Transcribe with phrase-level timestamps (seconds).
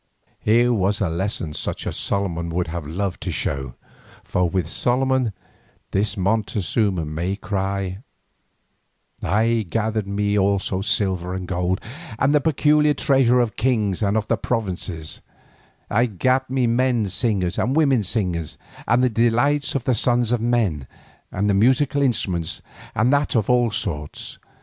[0.39, 3.75] Here was a lesson such as Solomon would have loved to show,
[4.23, 5.31] for with Solomon
[5.91, 7.99] this Montezuma might cry:
[9.21, 11.79] "I gathered me also silver and gold,
[12.17, 15.21] and the peculiar treasure of kings and of the provinces:
[15.87, 18.57] I gat me men singers and women singers,
[18.87, 20.87] and the delights of the sons of men,
[21.31, 22.63] and musical instruments,
[22.95, 24.39] and that of all sorts.